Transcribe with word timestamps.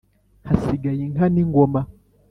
hasigaye 0.47 1.01
inka 1.07 1.25
n' 1.33 1.39
ingoma. 1.41 1.81